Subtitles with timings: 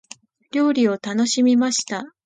[0.51, 2.11] 料理を楽しみました。